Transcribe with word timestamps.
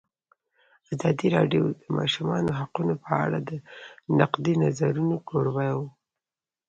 ازادي 0.93 1.27
راډیو 1.37 1.63
د 1.71 1.75
د 1.81 1.83
ماشومانو 1.97 2.51
حقونه 2.59 2.93
په 3.03 3.11
اړه 3.25 3.39
د 3.49 3.51
نقدي 4.19 4.53
نظرونو 4.63 5.15
کوربه 5.29 5.67
وه. 5.79 5.89